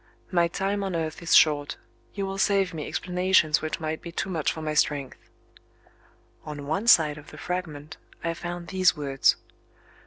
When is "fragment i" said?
7.37-8.33